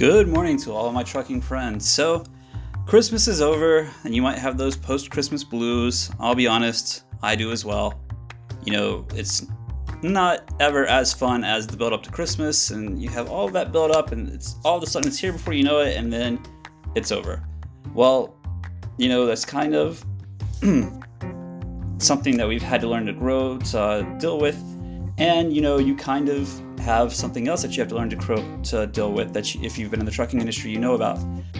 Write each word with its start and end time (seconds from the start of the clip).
Good 0.00 0.28
morning 0.28 0.56
to 0.60 0.72
all 0.72 0.86
of 0.86 0.94
my 0.94 1.02
trucking 1.02 1.42
friends. 1.42 1.86
So, 1.86 2.24
Christmas 2.86 3.28
is 3.28 3.42
over, 3.42 3.86
and 4.02 4.14
you 4.14 4.22
might 4.22 4.38
have 4.38 4.56
those 4.56 4.74
post 4.74 5.10
Christmas 5.10 5.44
blues. 5.44 6.10
I'll 6.18 6.34
be 6.34 6.46
honest, 6.46 7.04
I 7.22 7.36
do 7.36 7.52
as 7.52 7.66
well. 7.66 8.00
You 8.64 8.72
know, 8.72 9.06
it's 9.14 9.46
not 10.02 10.54
ever 10.58 10.86
as 10.86 11.12
fun 11.12 11.44
as 11.44 11.66
the 11.66 11.76
build 11.76 11.92
up 11.92 12.02
to 12.04 12.10
Christmas, 12.10 12.70
and 12.70 12.98
you 13.02 13.10
have 13.10 13.28
all 13.28 13.50
that 13.50 13.72
build 13.72 13.90
up, 13.90 14.10
and 14.10 14.30
it's 14.30 14.56
all 14.64 14.78
of 14.78 14.82
a 14.82 14.86
sudden 14.86 15.06
it's 15.06 15.18
here 15.18 15.34
before 15.34 15.52
you 15.52 15.64
know 15.64 15.80
it, 15.80 15.98
and 15.98 16.10
then 16.10 16.42
it's 16.94 17.12
over. 17.12 17.46
Well, 17.92 18.34
you 18.96 19.10
know, 19.10 19.26
that's 19.26 19.44
kind 19.44 19.74
of 19.74 20.02
something 21.98 22.38
that 22.38 22.48
we've 22.48 22.62
had 22.62 22.80
to 22.80 22.88
learn 22.88 23.04
to 23.04 23.12
grow 23.12 23.58
to 23.58 23.78
uh, 23.78 24.00
deal 24.16 24.40
with, 24.40 24.56
and 25.18 25.54
you 25.54 25.60
know, 25.60 25.76
you 25.76 25.94
kind 25.94 26.30
of 26.30 26.48
have 26.80 27.14
something 27.14 27.46
else 27.46 27.62
that 27.62 27.76
you 27.76 27.80
have 27.80 27.88
to 27.88 27.94
learn 27.94 28.10
to, 28.10 28.16
cro- 28.16 28.60
to 28.64 28.86
deal 28.86 29.12
with 29.12 29.32
that 29.34 29.54
you, 29.54 29.62
if 29.62 29.78
you've 29.78 29.90
been 29.90 30.00
in 30.00 30.06
the 30.06 30.12
trucking 30.12 30.40
industry 30.40 30.70
you 30.70 30.78
know 30.78 30.94
about. 30.94 31.18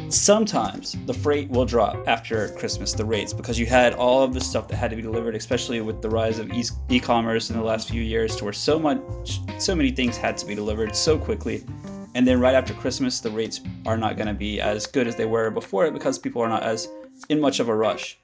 Sometimes 0.09 0.97
the 1.07 1.15
freight 1.15 1.49
will 1.51 1.65
drop 1.65 1.97
after 2.09 2.49
christmas 2.57 2.93
the 2.93 3.05
rates 3.05 3.33
because 3.33 3.59
you 3.59 3.67
had 3.67 3.95
all 3.95 4.23
of 4.23 4.35
the 4.35 4.41
stuff 4.41 4.67
that 4.69 4.77
had 4.77 4.91
to 4.91 4.97
be 4.97 5.03
delivered 5.03 5.35
especially 5.35 5.81
with 5.81 6.03
the 6.03 6.11
rise 6.11 6.39
of 6.39 6.51
e-commerce 6.89 7.51
in 7.51 7.57
the 7.57 7.63
last 7.63 7.89
few 7.89 8.03
years 8.03 8.35
to 8.37 8.45
where 8.45 8.53
so 8.53 8.79
much 8.79 9.41
so 9.59 9.75
many 9.75 9.91
things 9.91 10.17
had 10.17 10.37
to 10.37 10.47
be 10.47 10.55
delivered 10.55 10.97
so 10.97 11.17
quickly. 11.19 11.65
And 12.17 12.27
then 12.27 12.41
right 12.41 12.55
after 12.55 12.75
christmas 12.75 13.21
the 13.21 13.31
rates 13.31 13.61
are 13.87 13.97
not 13.97 14.17
going 14.17 14.29
to 14.29 14.35
be 14.35 14.61
as 14.61 14.87
good 14.87 15.07
as 15.07 15.17
they 15.17 15.27
were 15.27 15.51
before 15.51 15.87
it 15.87 15.93
because 15.93 16.19
people 16.19 16.43
are 16.43 16.49
not 16.49 16.63
as 16.63 16.89
in 17.29 17.41
much 17.41 17.61
of 17.61 17.69
a 17.69 17.75
rush. 17.75 18.19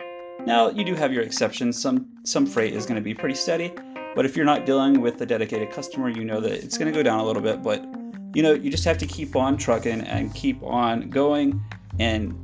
Now 0.45 0.70
you 0.70 0.84
do 0.84 0.95
have 0.95 1.12
your 1.12 1.23
exceptions. 1.23 1.81
Some 1.81 2.09
some 2.25 2.47
freight 2.47 2.75
is 2.75 2.87
going 2.87 2.97
to 2.97 3.05
be 3.05 3.15
pretty 3.15 3.34
steady 3.34 3.73
but 4.16 4.25
if 4.25 4.34
you're 4.34 4.47
not 4.47 4.65
dealing 4.65 5.02
with 5.02 5.20
a 5.20 5.27
dedicated 5.27 5.70
customer, 5.70 6.09
you 6.09 6.25
know 6.25 6.41
that 6.41 6.52
it's 6.52 6.79
going 6.79 6.91
to 6.91 6.98
go 6.98 7.02
down 7.02 7.20
a 7.20 7.25
little 7.25 7.43
bit. 7.43 7.62
But 7.62 7.84
you 8.34 8.42
know, 8.42 8.55
you 8.55 8.70
just 8.70 8.84
have 8.84 8.97
to 8.98 9.06
keep 9.06 9.36
on 9.36 9.59
trucking 9.59 10.00
and 10.00 10.34
keep 10.34 10.62
on 10.62 11.11
going. 11.11 11.62
And 11.98 12.34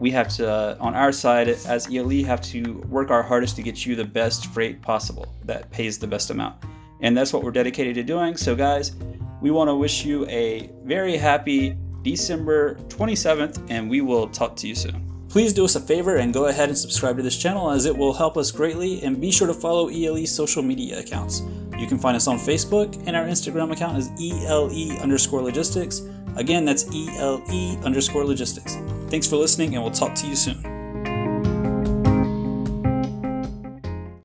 we 0.00 0.10
have 0.10 0.28
to, 0.36 0.50
uh, 0.50 0.76
on 0.80 0.94
our 0.94 1.12
side 1.12 1.48
as 1.48 1.86
ELE, 1.94 2.24
have 2.24 2.40
to 2.42 2.78
work 2.88 3.10
our 3.10 3.22
hardest 3.22 3.56
to 3.56 3.62
get 3.62 3.84
you 3.84 3.94
the 3.94 4.06
best 4.06 4.46
freight 4.46 4.80
possible 4.80 5.34
that 5.44 5.70
pays 5.70 5.98
the 5.98 6.06
best 6.06 6.30
amount. 6.30 6.56
And 7.00 7.16
that's 7.16 7.32
what 7.32 7.42
we're 7.42 7.52
dedicated 7.52 7.94
to 7.96 8.02
doing. 8.02 8.36
So, 8.36 8.56
guys, 8.56 8.96
we 9.42 9.50
want 9.50 9.68
to 9.68 9.74
wish 9.74 10.06
you 10.06 10.26
a 10.28 10.70
very 10.84 11.18
happy 11.18 11.76
December 12.00 12.76
27th, 12.88 13.70
and 13.70 13.90
we 13.90 14.00
will 14.00 14.28
talk 14.28 14.56
to 14.56 14.66
you 14.66 14.74
soon. 14.74 15.11
Please 15.32 15.54
do 15.54 15.64
us 15.64 15.76
a 15.76 15.80
favor 15.80 16.16
and 16.16 16.34
go 16.34 16.48
ahead 16.48 16.68
and 16.68 16.76
subscribe 16.76 17.16
to 17.16 17.22
this 17.22 17.38
channel 17.38 17.70
as 17.70 17.86
it 17.86 17.96
will 17.96 18.12
help 18.12 18.36
us 18.36 18.50
greatly 18.50 19.02
and 19.02 19.18
be 19.18 19.30
sure 19.30 19.46
to 19.46 19.54
follow 19.54 19.88
ELE's 19.88 20.30
social 20.30 20.62
media 20.62 20.98
accounts. 20.98 21.40
You 21.78 21.86
can 21.86 21.98
find 21.98 22.14
us 22.14 22.26
on 22.26 22.36
Facebook 22.36 23.02
and 23.06 23.16
our 23.16 23.24
Instagram 23.24 23.72
account 23.72 23.96
is 23.96 24.10
ELE 24.20 25.00
underscore 25.00 25.40
logistics. 25.40 26.02
Again, 26.36 26.66
that's 26.66 26.84
ELE 26.94 27.80
underscore 27.82 28.26
logistics. 28.26 28.76
Thanks 29.08 29.26
for 29.26 29.36
listening 29.36 29.74
and 29.74 29.82
we'll 29.82 29.90
talk 29.90 30.14
to 30.16 30.26
you 30.26 30.36
soon. 30.36 30.71